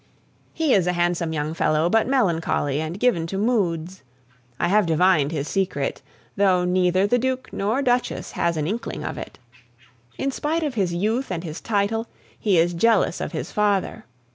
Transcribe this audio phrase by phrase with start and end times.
[0.51, 4.01] He is a handsome young fellow, but melancholy, and given to moods.
[4.59, 6.01] I have divined his secret,
[6.35, 9.37] though neither the Duke nor Duchess has an inkling of it.
[10.17, 12.07] In spite of his youth and his title,
[12.39, 14.05] he is jealous of his father.